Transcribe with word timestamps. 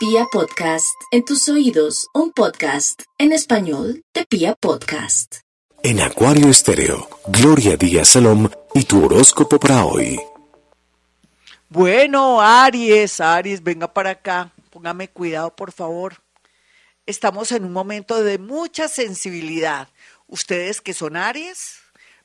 Pia 0.00 0.24
Podcast, 0.32 0.98
en 1.10 1.26
tus 1.26 1.46
oídos, 1.50 2.08
un 2.14 2.32
podcast 2.32 3.02
en 3.18 3.32
español 3.32 4.02
de 4.14 4.24
Pia 4.24 4.54
Podcast. 4.54 5.40
En 5.82 6.00
Acuario 6.00 6.48
Estéreo, 6.48 7.06
Gloria 7.26 7.76
Díaz 7.76 8.08
Salom 8.08 8.48
y 8.72 8.84
tu 8.84 9.04
horóscopo 9.04 9.60
para 9.60 9.84
hoy. 9.84 10.18
Bueno, 11.68 12.40
Aries, 12.40 13.20
Aries, 13.20 13.62
venga 13.62 13.92
para 13.92 14.12
acá, 14.12 14.50
póngame 14.70 15.08
cuidado, 15.08 15.54
por 15.54 15.70
favor. 15.70 16.14
Estamos 17.04 17.52
en 17.52 17.66
un 17.66 17.72
momento 17.74 18.24
de 18.24 18.38
mucha 18.38 18.88
sensibilidad. 18.88 19.90
Ustedes 20.26 20.80
que 20.80 20.94
son 20.94 21.14
Aries, 21.14 21.74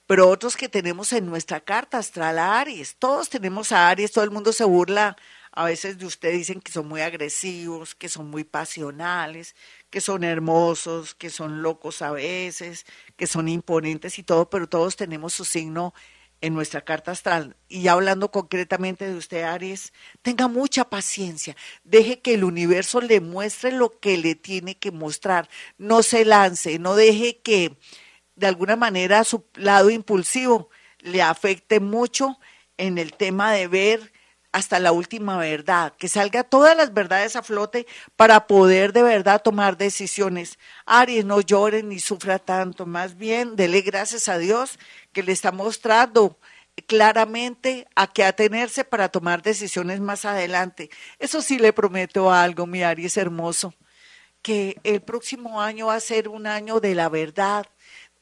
pero 0.07 0.29
otros 0.29 0.55
que 0.55 0.69
tenemos 0.69 1.11
en 1.11 1.25
nuestra 1.25 1.59
carta 1.59 1.97
astral 1.97 2.39
a 2.39 2.57
Aries. 2.57 2.95
Todos 2.97 3.27
tenemos 3.27 3.73
a 3.73 3.89
Aries, 3.89 4.13
todo 4.13 4.23
el 4.23 4.31
mundo 4.31 4.53
se 4.53 4.63
burla 4.63 5.17
a 5.55 5.65
veces 5.65 5.97
de 5.97 6.05
ustedes 6.05 6.37
dicen 6.37 6.59
que 6.59 6.71
son 6.71 6.87
muy 6.87 6.99
agresivos, 7.01 7.95
que 7.95 8.09
son 8.09 8.29
muy 8.29 8.43
pasionales, 8.43 9.55
que 9.89 10.01
son 10.01 10.25
hermosos, 10.25 11.15
que 11.15 11.29
son 11.29 11.61
locos 11.61 12.01
a 12.01 12.11
veces, 12.11 12.85
que 13.15 13.25
son 13.25 13.47
imponentes 13.47 14.19
y 14.19 14.23
todo, 14.23 14.49
pero 14.49 14.67
todos 14.67 14.97
tenemos 14.97 15.33
su 15.33 15.45
signo 15.45 15.93
en 16.41 16.53
nuestra 16.53 16.81
carta 16.81 17.11
astral. 17.11 17.55
Y 17.69 17.87
hablando 17.87 18.31
concretamente 18.31 19.07
de 19.07 19.15
usted, 19.15 19.43
Aries, 19.43 19.93
tenga 20.21 20.49
mucha 20.49 20.89
paciencia. 20.89 21.55
Deje 21.85 22.19
que 22.19 22.33
el 22.33 22.43
universo 22.43 22.99
le 22.99 23.21
muestre 23.21 23.71
lo 23.71 23.97
que 23.99 24.17
le 24.17 24.35
tiene 24.35 24.77
que 24.77 24.91
mostrar. 24.91 25.49
No 25.77 26.03
se 26.03 26.25
lance, 26.25 26.79
no 26.79 26.95
deje 26.95 27.37
que 27.37 27.77
de 28.35 28.47
alguna 28.47 28.75
manera 28.75 29.23
su 29.23 29.45
lado 29.55 29.89
impulsivo 29.89 30.69
le 30.99 31.21
afecte 31.21 31.79
mucho 31.79 32.37
en 32.77 32.97
el 32.97 33.13
tema 33.13 33.53
de 33.53 33.69
ver 33.69 34.11
hasta 34.55 34.79
la 34.79 34.93
última 34.93 35.37
verdad, 35.37 35.91
que 35.97 36.07
salga 36.07 36.45
todas 36.45 36.77
las 36.77 36.93
verdades 36.93 37.35
a 37.35 37.43
flote 37.43 37.85
para 38.15 38.47
poder 38.47 38.93
de 38.93 39.03
verdad 39.03 39.41
tomar 39.41 39.75
decisiones. 39.75 40.59
Aries, 40.85 41.25
no 41.25 41.41
llore 41.41 41.83
ni 41.83 41.99
sufra 41.99 42.39
tanto, 42.39 42.85
más 42.85 43.17
bien 43.17 43.57
dele 43.57 43.81
gracias 43.81 44.29
a 44.29 44.37
Dios 44.37 44.79
que 45.11 45.23
le 45.23 45.33
está 45.33 45.51
mostrando 45.51 46.39
claramente 46.87 47.85
a 47.95 48.07
qué 48.07 48.23
atenerse 48.23 48.85
para 48.85 49.09
tomar 49.09 49.41
decisiones 49.41 49.99
más 49.99 50.23
adelante. 50.23 50.89
Eso 51.19 51.41
sí 51.41 51.59
le 51.59 51.73
prometo 51.73 52.31
algo, 52.31 52.65
mi 52.65 52.81
Aries 52.81 53.17
hermoso, 53.17 53.73
que 54.41 54.77
el 54.85 55.01
próximo 55.01 55.61
año 55.61 55.87
va 55.87 55.95
a 55.95 55.99
ser 55.99 56.29
un 56.29 56.47
año 56.47 56.79
de 56.79 56.95
la 56.95 57.09
verdad, 57.09 57.65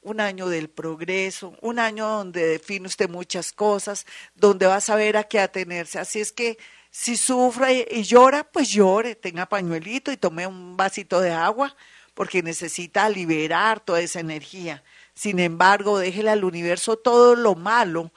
un 0.04 0.20
año 0.20 0.48
del 0.50 0.70
progreso, 0.70 1.56
un 1.62 1.80
año 1.80 2.08
donde 2.08 2.46
define 2.46 2.88
usted 2.88 3.10
muchas 3.10 3.52
cosas, 3.52 4.06
donde 4.36 4.68
va 4.68 4.78
a 4.78 4.82
saber 4.82 5.18
a 5.18 5.24
qué 5.24 5.40
atenerse. 5.40 6.00
Así 6.00 6.20
es 6.20 6.32
que 6.32 6.58
si 6.92 7.18
sufre 7.18 7.88
y 7.90 8.04
llora, 8.04 8.44
pues 8.44 8.70
llore, 8.70 9.16
tenga 9.16 9.48
pañuelito 9.48 10.12
y 10.12 10.18
tome 10.18 10.46
un 10.46 10.78
vasito 10.78 11.22
de 11.22 11.32
agua, 11.32 11.76
porque 12.14 12.44
necesita 12.44 13.10
liberar 13.10 13.80
toda 13.80 14.02
esa 14.02 14.20
energía. 14.20 14.84
Sin 15.16 15.40
embargo, 15.40 15.98
déjele 15.98 16.30
al 16.30 16.44
universo 16.44 16.98
todo 16.98 17.36
lo 17.36 17.56
malo, 17.56 18.12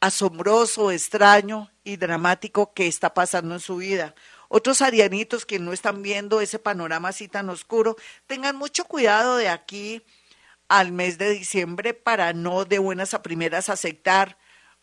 asombroso, 0.00 0.90
extraño 0.90 1.70
y 1.84 1.96
dramático 1.96 2.72
que 2.72 2.86
está 2.86 3.12
pasando 3.12 3.54
en 3.54 3.60
su 3.60 3.76
vida. 3.76 4.14
Otros 4.48 4.82
arianitos 4.82 5.46
que 5.46 5.58
no 5.58 5.72
están 5.72 6.02
viendo 6.02 6.40
ese 6.40 6.58
panorama 6.58 7.08
así 7.08 7.28
tan 7.28 7.48
oscuro, 7.48 7.96
tengan 8.26 8.56
mucho 8.56 8.84
cuidado 8.84 9.36
de 9.36 9.48
aquí 9.48 10.02
al 10.68 10.92
mes 10.92 11.18
de 11.18 11.30
diciembre 11.30 11.94
para 11.94 12.32
no 12.32 12.64
de 12.64 12.78
buenas 12.78 13.14
a 13.14 13.22
primeras 13.22 13.68
aceptar 13.68 14.38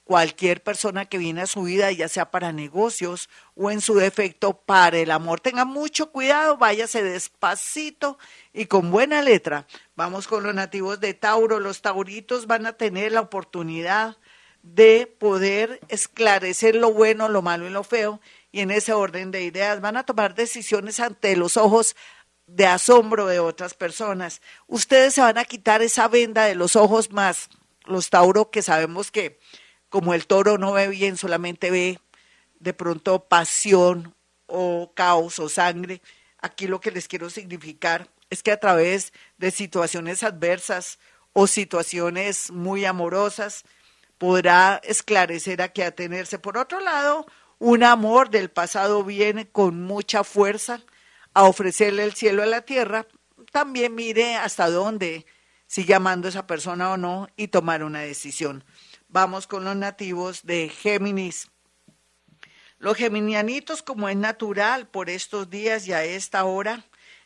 cualquier 0.09 0.63
persona 0.63 1.05
que 1.05 1.19
viene 1.19 1.41
a 1.41 1.45
su 1.45 1.61
vida, 1.61 1.91
ya 1.91 2.08
sea 2.08 2.31
para 2.31 2.52
negocios 2.52 3.30
o 3.55 3.69
en 3.69 3.80
su 3.80 3.94
defecto 3.94 4.53
para 4.59 4.97
el 4.97 5.11
amor. 5.11 5.39
Tenga 5.39 5.66
mucho 5.66 6.11
cuidado, 6.11 6.58
váyase 6.58 7.03
despacito 7.03 8.17
y 8.52 8.66
con 8.66 8.89
buena 8.89 9.21
letra. 9.21 9.67
Vamos 9.95 10.27
con 10.27 10.44
los 10.44 10.55
nativos 10.55 10.99
de 10.99 11.13
Tauro. 11.13 11.59
Los 11.59 11.83
tauritos 11.83 12.47
van 12.47 12.66
a 12.66 12.73
tener 12.73 13.11
la 13.11 13.21
oportunidad 13.21 14.17
de 14.64 15.05
poder 15.20 15.80
esclarecer 15.89 16.73
lo 16.73 16.92
bueno, 16.92 17.30
lo 17.30 17.43
malo 17.43 17.67
y 17.67 17.70
lo 17.70 17.83
feo. 17.83 18.20
Y 18.52 18.61
en 18.61 18.71
ese 18.71 18.93
orden 18.93 19.30
de 19.30 19.43
ideas 19.43 19.80
van 19.80 19.95
a 19.95 20.08
tomar 20.08 20.33
decisiones 20.33 20.99
ante 20.99 21.36
los 21.36 21.55
ojos 21.55 21.95
de 22.55 22.65
asombro 22.65 23.27
de 23.27 23.39
otras 23.39 23.73
personas. 23.73 24.42
Ustedes 24.67 25.14
se 25.14 25.21
van 25.21 25.37
a 25.37 25.45
quitar 25.45 25.82
esa 25.82 26.08
venda 26.08 26.45
de 26.45 26.55
los 26.55 26.76
ojos 26.76 27.11
más 27.11 27.49
los 27.89 28.10
Tauro 28.10 28.52
que 28.52 28.61
sabemos 28.61 29.11
que 29.11 29.39
como 29.89 30.14
el 30.14 30.27
toro 30.27 30.58
no 30.58 30.73
ve 30.73 30.87
bien, 30.87 31.17
solamente 31.17 31.71
ve 31.71 31.99
de 32.60 32.73
pronto 32.73 33.26
pasión 33.27 34.15
o 34.45 34.93
caos 34.93 35.39
o 35.39 35.49
sangre. 35.49 36.02
Aquí 36.39 36.67
lo 36.67 36.80
que 36.80 36.92
les 36.92 37.08
quiero 37.08 37.30
significar 37.30 38.08
es 38.30 38.43
que 38.43 38.52
a 38.52 38.60
través 38.60 39.11
de 39.37 39.49
situaciones 39.49 40.21
adversas 40.21 40.99
o 41.33 41.48
situaciones 41.48 42.52
muy 42.52 42.86
amorosas 42.86 43.64
podrá 44.20 44.80
esclarecer 44.83 45.61
a 45.61 45.70
qué 45.70 45.83
atenerse. 45.83 46.37
Por 46.37 46.58
otro 46.58 46.80
lado, 46.80 47.26
un 47.58 47.83
amor 47.83 48.30
del 48.30 48.49
pasado 48.49 49.04
viene 49.04 49.49
con 49.49 49.81
mucha 49.81 50.23
fuerza, 50.23 50.81
a 51.34 51.44
ofrecerle 51.44 52.04
el 52.04 52.14
cielo 52.14 52.44
a 52.44 52.48
la 52.48 52.62
tierra, 52.62 53.08
también 53.52 53.95
mire 53.95 54.36
hasta 54.36 54.70
dónde 54.70 55.26
sigue 55.67 55.94
amando 55.94 56.28
esa 56.28 56.48
persona 56.48 56.92
o 56.92 56.98
no 56.98 57.28
y 57.36 57.48
tomar 57.48 57.84
una 57.84 58.02
decisión. 58.02 58.64
Vamos 59.08 59.48
con 59.48 59.64
los 59.64 59.76
nativos 59.76 60.45
de 60.45 60.70
Géminis. 60.70 61.50
Los 62.78 62.95
geminianitos, 62.95 63.84
como 63.84 64.08
es 64.08 64.16
natural 64.16 64.88
por 64.88 65.10
estos 65.10 65.50
días 65.50 65.86
y 65.86 65.94
a 65.94 66.06
esta 66.06 66.45
hora, 66.45 66.86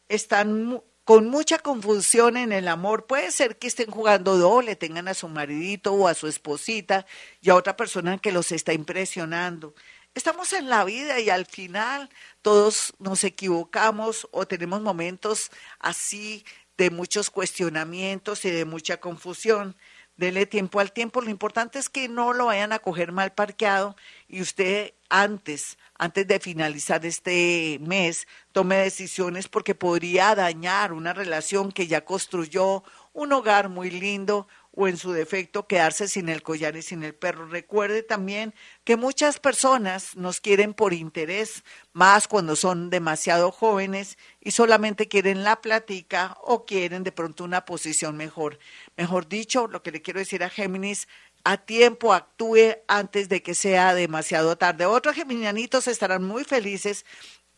están 0.09 0.81
con 1.03 1.27
mucha 1.27 1.59
confusión 1.59 2.37
en 2.37 2.51
el 2.51 2.67
amor. 2.67 3.05
Puede 3.05 3.31
ser 3.31 3.57
que 3.59 3.67
estén 3.67 3.91
jugando 3.91 4.37
doble, 4.37 4.75
tengan 4.75 5.07
a 5.07 5.13
su 5.13 5.27
maridito 5.27 5.93
o 5.93 6.07
a 6.07 6.13
su 6.15 6.27
esposita 6.27 7.05
y 7.41 7.49
a 7.49 7.55
otra 7.55 7.77
persona 7.77 8.17
que 8.17 8.31
los 8.31 8.51
está 8.51 8.73
impresionando. 8.73 9.75
Estamos 10.15 10.53
en 10.53 10.69
la 10.69 10.83
vida 10.83 11.19
y 11.19 11.31
al 11.31 11.47
final 11.47 12.07
todos 12.43 12.93
nos 12.99 13.23
equivocamos 13.23 14.27
o 14.31 14.45
tenemos 14.45 14.79
momentos 14.79 15.49
así 15.79 16.45
de 16.77 16.91
muchos 16.91 17.31
cuestionamientos 17.31 18.45
y 18.45 18.51
de 18.51 18.65
mucha 18.65 18.97
confusión. 18.97 19.75
Dele 20.15 20.45
tiempo 20.45 20.79
al 20.79 20.91
tiempo. 20.91 21.21
Lo 21.21 21.31
importante 21.31 21.79
es 21.79 21.89
que 21.89 22.09
no 22.09 22.33
lo 22.33 22.45
vayan 22.45 22.73
a 22.73 22.79
coger 22.79 23.11
mal 23.11 23.33
parqueado 23.33 23.95
y 24.27 24.41
usted 24.43 24.93
antes, 25.09 25.79
antes 25.97 26.27
de 26.27 26.39
finalizar 26.39 27.03
este 27.07 27.79
mes, 27.81 28.27
tome 28.51 28.75
decisiones 28.75 29.47
porque 29.47 29.73
podría 29.73 30.35
dañar 30.35 30.93
una 30.93 31.13
relación 31.13 31.71
que 31.71 31.87
ya 31.87 32.05
construyó, 32.05 32.83
un 33.13 33.33
hogar 33.33 33.69
muy 33.69 33.89
lindo, 33.89 34.47
o 34.75 34.87
en 34.87 34.97
su 34.97 35.11
defecto 35.11 35.67
quedarse 35.67 36.07
sin 36.07 36.29
el 36.29 36.41
collar 36.41 36.75
y 36.75 36.81
sin 36.81 37.03
el 37.03 37.13
perro. 37.13 37.47
Recuerde 37.47 38.01
también 38.01 38.53
que 38.83 38.97
muchas 38.97 39.39
personas 39.39 40.15
nos 40.15 40.41
quieren 40.41 40.73
por 40.73 40.93
interés, 40.93 41.63
más 41.93 42.27
cuando 42.27 42.55
son 42.55 42.89
demasiado 42.89 43.51
jóvenes 43.51 44.17
y 44.41 44.51
solamente 44.51 45.07
quieren 45.07 45.43
la 45.43 45.61
platica 45.61 46.37
o 46.41 46.65
quieren 46.65 47.03
de 47.03 47.11
pronto 47.11 47.43
una 47.43 47.65
posición 47.65 48.17
mejor. 48.17 48.57
Mejor 48.97 49.27
dicho, 49.27 49.67
lo 49.67 49.83
que 49.83 49.91
le 49.91 50.01
quiero 50.01 50.19
decir 50.19 50.43
a 50.43 50.49
Géminis, 50.49 51.07
a 51.43 51.57
tiempo 51.57 52.13
actúe 52.13 52.77
antes 52.87 53.29
de 53.29 53.43
que 53.43 53.53
sea 53.53 53.93
demasiado 53.93 54.57
tarde. 54.57 54.85
Otros 54.85 55.15
geminianitos 55.15 55.87
estarán 55.87 56.23
muy 56.23 56.45
felices 56.45 57.05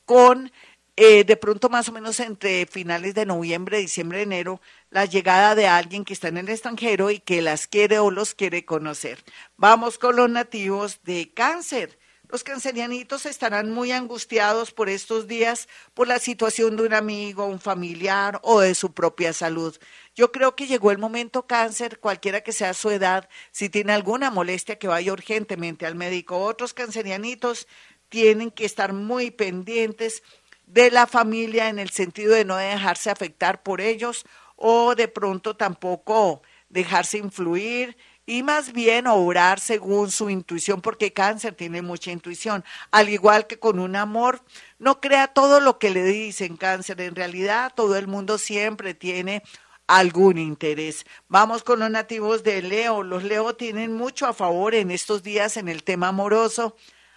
con 0.06 0.52
eh, 0.98 1.26
de 1.26 1.36
pronto 1.36 1.70
más 1.70 1.90
o 1.90 1.92
menos 1.92 2.20
entre 2.22 2.66
finales 2.66 3.14
de 3.16 3.26
noviembre, 3.26 3.80
diciembre, 3.80 4.22
enero, 4.22 4.62
la 4.90 5.06
llegada 5.06 5.54
de 5.54 5.68
alguien 5.68 6.06
que 6.06 6.14
está 6.14 6.30
en 6.30 6.38
el 6.38 6.50
extranjero 6.50 7.12
y 7.12 7.20
que 7.20 7.42
las 7.42 7.68
quiere 7.68 8.00
o 8.00 8.12
los 8.12 8.34
quiere 8.34 8.64
conocer. 8.64 9.24
Vamos 9.58 9.98
con 9.98 10.16
los 10.16 10.30
nativos 10.30 11.02
de 11.04 11.34
cáncer. 11.34 12.00
Los 12.30 12.44
cancerianitos 12.44 13.26
estarán 13.26 13.72
muy 13.72 13.92
angustiados 13.92 14.72
por 14.72 14.90
estos 14.90 15.28
días 15.28 15.68
por 15.94 16.08
la 16.08 16.18
situación 16.18 16.76
de 16.76 16.84
un 16.84 16.94
amigo, 16.94 17.46
un 17.46 17.59
familiar 17.59 18.40
o 18.41 18.62
de 18.62 18.74
su 18.74 18.94
propia 18.94 19.32
salud. 19.32 19.78
Yo 20.16 20.32
creo 20.32 20.56
que 20.56 20.66
llegó 20.66 20.91
el 20.91 20.98
momento 20.98 21.46
cáncer, 21.46 22.00
cualquiera 22.00 22.41
que 22.41 22.52
sea 22.52 22.74
su 22.74 22.90
edad, 22.90 23.30
si 23.52 23.70
tiene 23.70 23.94
alguna 23.94 24.32
molestia 24.32 24.80
que 24.80 24.88
vaya 24.88 25.14
urgentemente 25.14 25.86
al 25.86 25.96
médico. 25.96 26.40
Otros 26.40 26.74
cancerianitos 26.74 27.68
tienen 28.09 28.50
que 28.50 28.66
estar 28.66 28.94
muy 28.94 29.30
pendientes 29.30 30.24
de 30.67 30.91
la 30.91 31.08
familia 31.08 31.70
en 31.70 31.79
el 31.79 31.90
sentido 31.90 32.34
de 32.34 32.46
no 32.46 32.58
dejarse 32.58 33.09
afectar 33.09 33.64
por 33.64 33.82
ellos 33.82 34.26
o 34.56 34.96
de 34.96 35.08
pronto 35.08 35.56
tampoco 35.56 36.41
dejarse 36.70 37.17
influir 37.17 37.97
y 38.26 38.44
más 38.44 38.73
bien 38.73 39.08
obrar 39.08 39.59
según 39.59 40.09
su 40.12 40.29
intuición, 40.29 40.82
porque 40.82 41.14
cáncer 41.14 41.53
tiene 41.53 41.82
mucha 41.82 42.12
intuición, 42.12 42.64
al 42.91 43.09
igual 43.09 43.46
que 43.46 43.59
con 43.59 43.79
un 43.79 43.96
amor, 43.96 44.41
no 44.79 45.00
crea 45.00 45.28
todo 45.28 45.59
lo 45.59 45.78
que 45.78 45.91
le 45.91 46.03
dicen 46.03 46.58
cáncer, 46.58 47.00
en 47.02 47.16
realidad 47.16 47.72
todo 47.76 47.96
el 47.96 48.08
mundo 48.08 48.38
siempre 48.38 48.96
tiene 48.96 49.44
algún 49.88 50.40
interés. 50.40 51.06
Vamos 51.28 51.64
con 51.64 51.79
los 51.79 51.91
nativos 51.91 52.44
de 52.44 52.64
Leo, 52.64 53.03
los 53.03 53.23
Leo 53.23 53.56
tienen 53.56 53.94
mucho 53.94 54.26
a 54.26 54.34
favor 54.34 54.73
en 54.73 54.90
estos 54.90 55.22
días 55.22 55.58
en 55.58 55.67
el 55.67 55.84
tema 55.84 56.08
amoroso, 56.08 56.76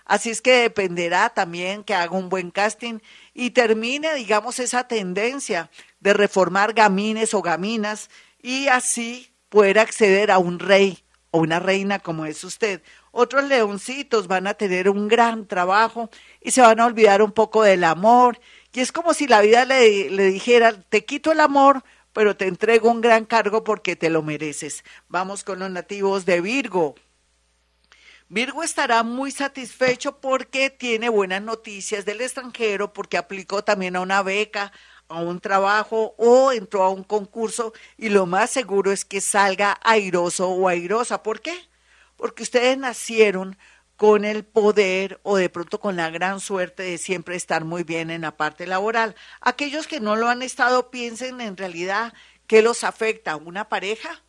Así 0.08 0.30
es 0.30 0.40
que 0.40 0.62
dependerá 0.62 1.28
también 1.28 1.84
que 1.84 1.94
haga 1.94 2.16
un 2.16 2.30
buen 2.30 2.50
casting 2.50 2.98
y 3.34 3.50
termine, 3.50 4.14
digamos, 4.14 4.58
esa 4.58 4.88
tendencia 4.88 5.70
de 6.00 6.14
reformar 6.14 6.72
gamines 6.72 7.34
o 7.34 7.42
gaminas 7.42 8.08
y 8.42 8.68
así 8.68 9.30
poder 9.50 9.78
acceder 9.78 10.30
a 10.30 10.38
un 10.38 10.58
rey 10.58 11.04
o 11.30 11.40
una 11.40 11.60
reina 11.60 11.98
como 11.98 12.24
es 12.24 12.42
usted. 12.42 12.82
Otros 13.12 13.44
leoncitos 13.44 14.28
van 14.28 14.46
a 14.46 14.54
tener 14.54 14.88
un 14.88 15.08
gran 15.08 15.46
trabajo 15.46 16.08
y 16.40 16.52
se 16.52 16.62
van 16.62 16.80
a 16.80 16.86
olvidar 16.86 17.20
un 17.20 17.32
poco 17.32 17.62
del 17.62 17.84
amor. 17.84 18.40
Y 18.72 18.80
es 18.80 18.92
como 18.92 19.12
si 19.12 19.26
la 19.26 19.42
vida 19.42 19.66
le, 19.66 20.08
le 20.08 20.24
dijera, 20.26 20.72
te 20.88 21.04
quito 21.04 21.32
el 21.32 21.40
amor, 21.40 21.82
pero 22.14 22.34
te 22.34 22.46
entrego 22.46 22.90
un 22.90 23.02
gran 23.02 23.26
cargo 23.26 23.62
porque 23.62 23.94
te 23.94 24.08
lo 24.08 24.22
mereces. 24.22 24.84
Vamos 25.08 25.44
con 25.44 25.58
los 25.58 25.70
nativos 25.70 26.24
de 26.24 26.40
Virgo. 26.40 26.94
Virgo 28.30 28.62
estará 28.62 29.02
muy 29.04 29.30
satisfecho 29.30 30.20
porque 30.20 30.68
tiene 30.68 31.08
buenas 31.08 31.40
noticias 31.40 32.04
del 32.04 32.20
extranjero, 32.20 32.92
porque 32.92 33.16
aplicó 33.16 33.64
también 33.64 33.96
a 33.96 34.00
una 34.00 34.22
beca, 34.22 34.70
a 35.08 35.20
un 35.20 35.40
trabajo 35.40 36.14
o 36.18 36.52
entró 36.52 36.82
a 36.82 36.90
un 36.90 37.04
concurso 37.04 37.72
y 37.96 38.10
lo 38.10 38.26
más 38.26 38.50
seguro 38.50 38.92
es 38.92 39.06
que 39.06 39.22
salga 39.22 39.80
airoso 39.82 40.50
o 40.50 40.68
airosa. 40.68 41.22
¿Por 41.22 41.40
qué? 41.40 41.54
Porque 42.16 42.42
ustedes 42.42 42.76
nacieron 42.76 43.56
con 43.96 44.26
el 44.26 44.44
poder 44.44 45.20
o 45.22 45.38
de 45.38 45.48
pronto 45.48 45.80
con 45.80 45.96
la 45.96 46.10
gran 46.10 46.38
suerte 46.40 46.82
de 46.82 46.98
siempre 46.98 47.34
estar 47.34 47.64
muy 47.64 47.82
bien 47.82 48.10
en 48.10 48.20
la 48.20 48.36
parte 48.36 48.66
laboral. 48.66 49.16
Aquellos 49.40 49.86
que 49.86 50.00
no 50.00 50.16
lo 50.16 50.28
han 50.28 50.42
estado 50.42 50.90
piensen 50.90 51.40
en 51.40 51.56
realidad 51.56 52.12
qué 52.46 52.60
los 52.60 52.84
afecta, 52.84 53.36
una 53.36 53.70
pareja, 53.70 54.22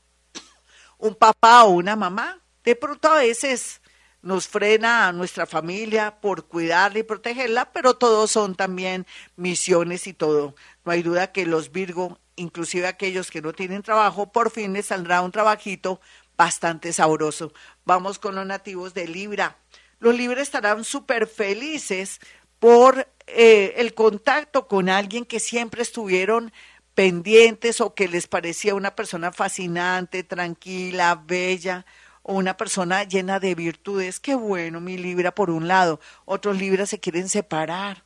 un 0.98 1.16
papá 1.16 1.66
o 1.66 1.72
una 1.72 1.98
mamá. 1.98 2.42
De 2.64 2.76
pronto 2.78 3.10
a 3.10 3.18
veces 3.18 3.82
nos 4.22 4.48
frena 4.48 5.08
a 5.08 5.14
nuestra 5.14 5.46
familia 5.46 6.20
por 6.20 6.48
cuidarla 6.48 7.00
y 7.00 7.04
protegerla, 7.04 7.72
pero 7.72 7.96
todos 7.96 8.32
son 8.32 8.56
también 8.56 9.06
misiones 9.36 10.08
y 10.08 10.14
todo. 10.14 10.56
No 10.84 10.92
hay 10.92 11.04
duda 11.04 11.32
que 11.32 11.46
los 11.46 11.72
Virgo, 11.72 12.20
inclusive 12.36 12.88
aquellos 12.88 13.32
que 13.32 13.42
no 13.42 13.54
tienen 13.54 13.82
trabajo, 13.82 14.32
por 14.32 14.52
fin 14.52 14.74
les 14.74 14.88
saldrá 14.88 15.22
un 15.22 15.32
trabajito 15.32 16.02
bastante 16.38 16.94
sabroso. 16.94 17.54
Vamos 17.86 18.20
con 18.20 18.36
los 18.36 18.46
nativos 18.46 18.94
de 18.94 19.08
Libra. 19.08 19.58
Los 20.00 20.16
Libra 20.16 20.42
estarán 20.42 20.84
súper 20.84 21.28
felices 21.28 22.20
por 22.60 23.08
eh, 23.28 23.76
el 23.78 23.94
contacto 23.94 24.68
con 24.68 24.90
alguien 24.90 25.26
que 25.26 25.40
siempre 25.40 25.82
estuvieron 25.82 26.52
pendientes 26.94 27.80
o 27.80 27.94
que 27.94 28.10
les 28.10 28.28
parecía 28.28 28.76
una 28.76 28.96
persona 28.96 29.32
fascinante, 29.32 30.24
tranquila, 30.24 31.22
bella 31.26 31.86
una 32.34 32.58
persona 32.58 33.04
llena 33.04 33.40
de 33.40 33.56
virtudes, 33.56 34.20
qué 34.20 34.36
bueno, 34.36 34.82
mi 34.82 34.98
Libra 34.98 35.34
por 35.34 35.50
un 35.50 35.68
lado, 35.68 36.00
otros 36.26 36.58
Libras 36.58 36.90
se 36.90 37.00
quieren 37.00 37.30
separar 37.30 38.04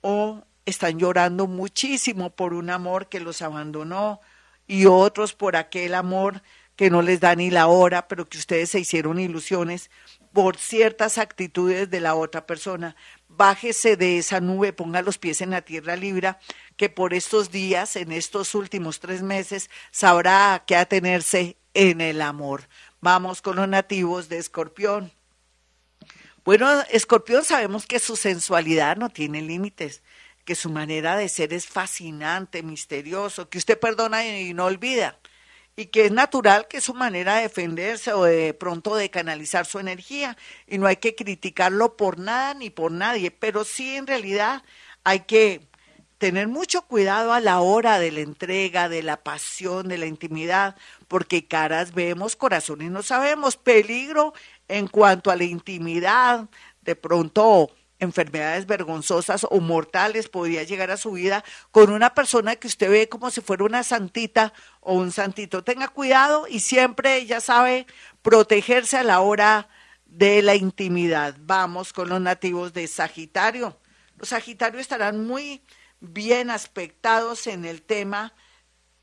o 0.00 0.44
están 0.66 0.98
llorando 0.98 1.46
muchísimo 1.46 2.30
por 2.30 2.54
un 2.54 2.70
amor 2.70 3.08
que 3.08 3.20
los 3.20 3.42
abandonó 3.42 4.20
y 4.66 4.86
otros 4.86 5.34
por 5.34 5.56
aquel 5.56 5.94
amor 5.94 6.42
que 6.76 6.90
no 6.90 7.02
les 7.02 7.20
da 7.20 7.34
ni 7.36 7.50
la 7.50 7.68
hora, 7.68 8.08
pero 8.08 8.28
que 8.28 8.38
ustedes 8.38 8.70
se 8.70 8.80
hicieron 8.80 9.20
ilusiones 9.20 9.90
por 10.32 10.56
ciertas 10.56 11.18
actitudes 11.18 11.88
de 11.90 12.00
la 12.00 12.16
otra 12.16 12.46
persona. 12.46 12.96
Bájese 13.28 13.96
de 13.96 14.18
esa 14.18 14.40
nube, 14.40 14.72
ponga 14.72 15.02
los 15.02 15.18
pies 15.18 15.40
en 15.40 15.50
la 15.50 15.62
tierra 15.62 15.94
Libra, 15.94 16.40
que 16.76 16.88
por 16.88 17.14
estos 17.14 17.52
días, 17.52 17.94
en 17.94 18.10
estos 18.10 18.54
últimos 18.54 18.98
tres 18.98 19.22
meses, 19.22 19.70
sabrá 19.92 20.64
qué 20.66 20.76
atenerse 20.76 21.56
en 21.74 22.00
el 22.00 22.20
amor. 22.20 22.68
Vamos 23.04 23.42
con 23.42 23.56
los 23.56 23.68
nativos 23.68 24.30
de 24.30 24.38
Escorpión. 24.38 25.12
Bueno, 26.42 26.66
Escorpión 26.88 27.44
sabemos 27.44 27.84
que 27.84 27.98
su 27.98 28.16
sensualidad 28.16 28.96
no 28.96 29.10
tiene 29.10 29.42
límites, 29.42 30.02
que 30.46 30.54
su 30.54 30.70
manera 30.70 31.14
de 31.14 31.28
ser 31.28 31.52
es 31.52 31.66
fascinante, 31.66 32.62
misterioso, 32.62 33.50
que 33.50 33.58
usted 33.58 33.78
perdona 33.78 34.26
y 34.26 34.54
no 34.54 34.64
olvida, 34.64 35.18
y 35.76 35.88
que 35.88 36.06
es 36.06 36.12
natural 36.12 36.66
que 36.66 36.80
su 36.80 36.94
manera 36.94 37.34
de 37.34 37.42
defenderse 37.42 38.14
o 38.14 38.24
de 38.24 38.54
pronto 38.54 38.96
de 38.96 39.10
canalizar 39.10 39.66
su 39.66 39.78
energía, 39.78 40.38
y 40.66 40.78
no 40.78 40.86
hay 40.86 40.96
que 40.96 41.14
criticarlo 41.14 41.98
por 41.98 42.18
nada 42.18 42.54
ni 42.54 42.70
por 42.70 42.90
nadie, 42.90 43.30
pero 43.30 43.64
sí 43.64 43.96
en 43.96 44.06
realidad 44.06 44.62
hay 45.04 45.20
que 45.20 45.60
tener 46.24 46.48
mucho 46.48 46.86
cuidado 46.86 47.34
a 47.34 47.40
la 47.40 47.60
hora 47.60 47.98
de 47.98 48.10
la 48.10 48.20
entrega, 48.20 48.88
de 48.88 49.02
la 49.02 49.22
pasión, 49.22 49.88
de 49.88 49.98
la 49.98 50.06
intimidad, 50.06 50.74
porque 51.06 51.46
caras 51.46 51.92
vemos, 51.92 52.34
corazones 52.34 52.90
no 52.90 53.02
sabemos. 53.02 53.58
Peligro 53.58 54.32
en 54.66 54.88
cuanto 54.88 55.30
a 55.30 55.36
la 55.36 55.44
intimidad, 55.44 56.48
de 56.80 56.96
pronto 56.96 57.70
enfermedades 57.98 58.64
vergonzosas 58.64 59.46
o 59.50 59.60
mortales 59.60 60.30
podría 60.30 60.62
llegar 60.62 60.90
a 60.90 60.96
su 60.96 61.12
vida 61.12 61.44
con 61.70 61.92
una 61.92 62.14
persona 62.14 62.56
que 62.56 62.68
usted 62.68 62.90
ve 62.90 63.06
como 63.10 63.30
si 63.30 63.42
fuera 63.42 63.64
una 63.64 63.82
santita 63.82 64.54
o 64.80 64.94
un 64.94 65.12
santito. 65.12 65.62
Tenga 65.62 65.88
cuidado 65.88 66.46
y 66.48 66.60
siempre 66.60 67.18
ella 67.18 67.42
sabe 67.42 67.86
protegerse 68.22 68.96
a 68.96 69.04
la 69.04 69.20
hora 69.20 69.68
de 70.06 70.40
la 70.40 70.54
intimidad. 70.54 71.36
Vamos 71.40 71.92
con 71.92 72.08
los 72.08 72.22
nativos 72.22 72.72
de 72.72 72.86
Sagitario. 72.86 73.76
Los 74.16 74.30
Sagitarios 74.30 74.80
estarán 74.80 75.26
muy 75.26 75.60
bien 76.12 76.50
aspectados 76.50 77.46
en 77.46 77.64
el 77.64 77.82
tema 77.82 78.34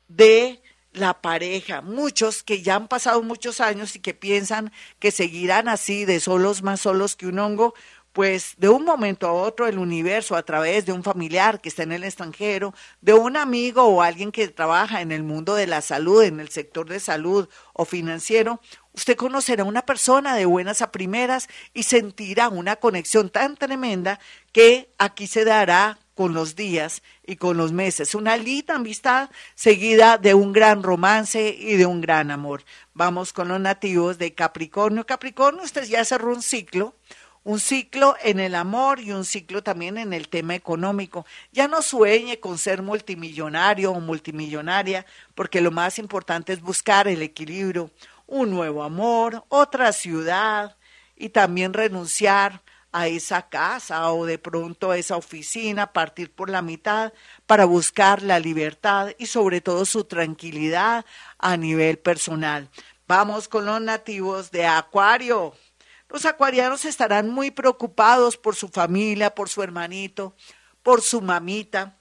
de 0.08 0.62
la 0.92 1.20
pareja. 1.20 1.80
Muchos 1.80 2.42
que 2.42 2.62
ya 2.62 2.76
han 2.76 2.88
pasado 2.88 3.22
muchos 3.22 3.60
años 3.60 3.96
y 3.96 4.00
que 4.00 4.14
piensan 4.14 4.72
que 4.98 5.10
seguirán 5.10 5.68
así 5.68 6.04
de 6.04 6.20
solos 6.20 6.62
más 6.62 6.80
solos 6.80 7.16
que 7.16 7.26
un 7.26 7.38
hongo, 7.38 7.74
pues 8.12 8.54
de 8.58 8.68
un 8.68 8.84
momento 8.84 9.26
a 9.26 9.32
otro 9.32 9.66
el 9.66 9.78
universo 9.78 10.36
a 10.36 10.42
través 10.42 10.84
de 10.84 10.92
un 10.92 11.02
familiar 11.02 11.60
que 11.60 11.70
está 11.70 11.82
en 11.82 11.92
el 11.92 12.04
extranjero, 12.04 12.74
de 13.00 13.14
un 13.14 13.38
amigo 13.38 13.84
o 13.84 14.02
alguien 14.02 14.32
que 14.32 14.48
trabaja 14.48 15.00
en 15.00 15.12
el 15.12 15.22
mundo 15.22 15.54
de 15.54 15.66
la 15.66 15.80
salud, 15.80 16.22
en 16.22 16.38
el 16.38 16.50
sector 16.50 16.88
de 16.88 17.00
salud 17.00 17.48
o 17.72 17.86
financiero, 17.86 18.60
usted 18.92 19.16
conocerá 19.16 19.62
a 19.62 19.66
una 19.66 19.82
persona 19.82 20.36
de 20.36 20.44
buenas 20.44 20.82
a 20.82 20.92
primeras 20.92 21.48
y 21.72 21.84
sentirá 21.84 22.50
una 22.50 22.76
conexión 22.76 23.30
tan 23.30 23.56
tremenda 23.56 24.20
que 24.52 24.92
aquí 24.98 25.26
se 25.26 25.46
dará 25.46 25.98
con 26.14 26.34
los 26.34 26.56
días 26.56 27.02
y 27.26 27.36
con 27.36 27.56
los 27.56 27.72
meses. 27.72 28.14
Una 28.14 28.36
linda 28.36 28.76
amistad 28.76 29.30
seguida 29.54 30.18
de 30.18 30.34
un 30.34 30.52
gran 30.52 30.82
romance 30.82 31.56
y 31.58 31.76
de 31.76 31.86
un 31.86 32.00
gran 32.00 32.30
amor. 32.30 32.64
Vamos 32.94 33.32
con 33.32 33.48
los 33.48 33.60
nativos 33.60 34.18
de 34.18 34.34
Capricornio. 34.34 35.06
Capricornio, 35.06 35.62
usted 35.62 35.84
ya 35.84 36.04
cerró 36.04 36.32
un 36.32 36.42
ciclo, 36.42 36.94
un 37.44 37.58
ciclo 37.58 38.14
en 38.22 38.38
el 38.38 38.54
amor 38.54 39.00
y 39.00 39.12
un 39.12 39.24
ciclo 39.24 39.62
también 39.62 39.98
en 39.98 40.12
el 40.12 40.28
tema 40.28 40.54
económico. 40.54 41.26
Ya 41.52 41.66
no 41.66 41.82
sueñe 41.82 42.38
con 42.38 42.58
ser 42.58 42.82
multimillonario 42.82 43.92
o 43.92 44.00
multimillonaria, 44.00 45.06
porque 45.34 45.60
lo 45.60 45.70
más 45.70 45.98
importante 45.98 46.52
es 46.52 46.60
buscar 46.60 47.08
el 47.08 47.22
equilibrio, 47.22 47.90
un 48.26 48.50
nuevo 48.50 48.82
amor, 48.82 49.44
otra 49.48 49.92
ciudad 49.92 50.76
y 51.16 51.30
también 51.30 51.72
renunciar 51.72 52.62
a 52.92 53.08
esa 53.08 53.48
casa 53.48 54.12
o 54.12 54.26
de 54.26 54.38
pronto 54.38 54.90
a 54.90 54.98
esa 54.98 55.16
oficina, 55.16 55.92
partir 55.92 56.30
por 56.30 56.50
la 56.50 56.62
mitad 56.62 57.12
para 57.46 57.64
buscar 57.64 58.22
la 58.22 58.38
libertad 58.38 59.12
y 59.18 59.26
sobre 59.26 59.60
todo 59.60 59.84
su 59.84 60.04
tranquilidad 60.04 61.04
a 61.38 61.56
nivel 61.56 61.98
personal. 61.98 62.68
Vamos 63.08 63.48
con 63.48 63.64
los 63.64 63.80
nativos 63.80 64.50
de 64.50 64.66
Acuario. 64.66 65.54
Los 66.08 66.26
acuarianos 66.26 66.84
estarán 66.84 67.30
muy 67.30 67.50
preocupados 67.50 68.36
por 68.36 68.54
su 68.54 68.68
familia, 68.68 69.34
por 69.34 69.48
su 69.48 69.62
hermanito, 69.62 70.36
por 70.82 71.00
su 71.00 71.22
mamita, 71.22 71.96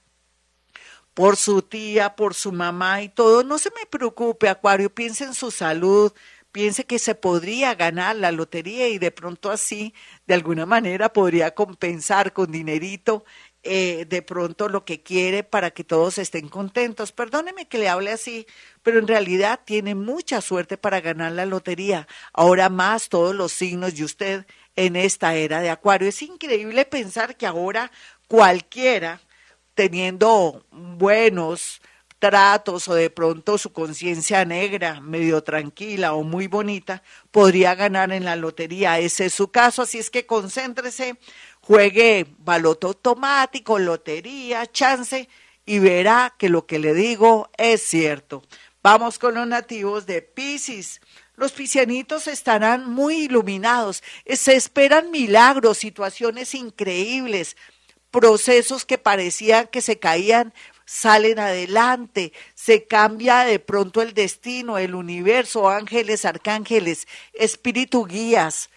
por 1.14 1.38
su 1.38 1.62
tía, 1.62 2.16
por 2.16 2.34
su 2.34 2.52
mamá 2.52 3.02
y 3.02 3.10
todo. 3.10 3.44
No 3.44 3.58
se 3.58 3.72
me 3.72 3.86
preocupe, 3.86 4.50
Acuario, 4.50 4.94
piense 4.94 5.24
en 5.24 5.34
su 5.34 5.52
salud, 5.52 6.12
piense 6.52 6.86
que 6.86 7.00
se 7.00 7.16
podría 7.16 7.76
ganar 7.76 8.16
la 8.16 8.32
lotería 8.32 8.88
y 8.90 8.98
de 8.98 9.12
pronto 9.12 9.52
así, 9.52 9.94
de 10.28 10.34
alguna 10.34 10.66
manera, 10.66 11.14
podría 11.14 11.56
compensar 11.56 12.34
con 12.34 12.52
dinerito 12.52 13.24
eh, 13.64 14.06
de 14.10 14.24
pronto 14.24 14.70
lo 14.70 14.86
que 14.86 15.04
quiere 15.04 15.44
para 15.44 15.70
que 15.70 15.84
todos 15.84 16.18
estén 16.18 16.50
contentos. 16.50 17.12
Perdóneme 17.12 17.68
que 17.68 17.78
le 17.78 17.90
hable 17.90 18.12
así, 18.12 18.48
pero 18.82 18.98
en 18.98 19.08
realidad 19.08 19.60
tiene 19.64 19.94
mucha 19.94 20.42
suerte 20.42 20.78
para 20.78 21.00
ganar 21.00 21.34
la 21.34 21.46
lotería. 21.46 22.08
Ahora 22.34 22.70
más 22.70 23.08
todos 23.10 23.36
los 23.36 23.52
signos 23.52 23.98
y 24.00 24.04
usted 24.04 24.46
en 24.76 24.96
esta 24.96 25.36
era 25.36 25.62
de 25.62 25.70
Acuario. 25.70 26.10
Es 26.10 26.22
increíble 26.24 26.86
pensar 26.86 27.38
que 27.38 27.46
ahora 27.46 27.92
cualquiera, 28.28 29.22
teniendo 29.76 30.66
buenos 30.72 31.82
tratos 32.22 32.88
o 32.88 32.94
de 32.94 33.10
pronto 33.10 33.58
su 33.58 33.74
conciencia 33.74 34.46
negra, 34.46 35.02
medio 35.02 35.44
tranquila 35.44 36.14
o 36.14 36.22
muy 36.22 36.46
bonita, 36.46 37.02
podría 37.32 37.74
ganar 37.74 38.12
en 38.12 38.24
la 38.26 38.36
lotería. 38.36 39.00
Ese 39.00 39.26
es 39.26 39.34
su 39.34 39.50
caso, 39.50 39.82
así 39.82 39.98
es 39.98 40.12
que 40.12 40.28
concéntrese, 40.28 41.18
juegue 41.62 42.28
baloto 42.38 42.88
automático, 42.88 43.80
lotería, 43.80 44.68
chance 44.68 45.28
y 45.66 45.80
verá 45.80 46.36
que 46.38 46.50
lo 46.50 46.68
que 46.68 46.78
le 46.78 46.94
digo 46.94 47.50
es 47.58 47.82
cierto. 47.82 48.44
Vamos 48.84 49.18
con 49.18 49.34
los 49.34 49.48
nativos 49.48 50.06
de 50.06 50.22
Pisces. 50.22 51.02
Los 51.36 51.54
piscianitos 51.54 52.28
estarán 52.28 52.88
muy 52.88 53.24
iluminados. 53.24 54.04
Se 54.28 54.56
esperan 54.56 55.10
milagros, 55.10 55.80
situaciones 55.80 56.54
increíbles, 56.54 57.58
procesos 58.12 58.86
que 58.86 59.00
parecían 59.00 59.68
que 59.68 59.82
se 59.82 59.98
caían, 59.98 60.54
salen 60.92 61.40
adelante, 61.40 62.34
se 62.54 62.86
cambia 62.86 63.46
de 63.46 63.60
pronto 63.60 64.02
el 64.02 64.14
destino, 64.14 64.78
el 64.78 64.94
universo, 64.94 65.70
ángeles, 65.70 66.26
arcángeles, 66.26 67.08
espíritu 67.32 68.06
guías, 68.06 68.70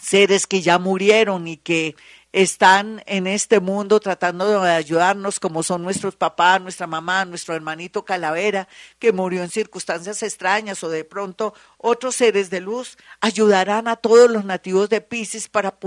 seres 0.00 0.46
que 0.46 0.62
ya 0.62 0.78
murieron 0.78 1.48
y 1.48 1.56
que 1.56 1.96
están 2.42 3.02
en 3.06 3.26
este 3.26 3.58
mundo 3.58 3.98
tratando 3.98 4.62
de 4.62 4.70
ayudarnos, 4.70 5.40
como 5.40 5.64
son 5.64 5.82
nuestros 5.82 6.14
papás, 6.14 6.60
nuestra 6.60 6.86
mamá, 6.86 7.24
nuestro 7.24 7.56
hermanito 7.56 8.04
Calavera, 8.04 8.68
que 9.00 9.10
murió 9.10 9.42
en 9.42 9.50
circunstancias 9.50 10.22
extrañas, 10.22 10.84
o 10.84 10.88
de 10.88 11.02
pronto 11.02 11.52
otros 11.78 12.14
seres 12.14 12.48
de 12.48 12.60
luz, 12.60 12.96
ayudarán 13.20 13.88
a 13.88 13.96
todos 13.96 14.30
los 14.30 14.44
nativos 14.44 14.88
de 14.88 15.00
Pisces 15.00 15.48
para, 15.48 15.80